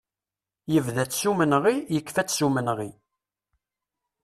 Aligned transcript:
Yebda-tt 0.73 1.17
s 1.21 1.23
umenɣi, 1.31 1.75
yekfa-tt 1.93 2.35
s 2.37 2.39
umenɣi. 2.45 2.89